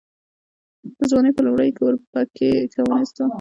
[0.97, 3.25] د ځوانۍ په لومړيو کې اورپکی کمونيسټ و.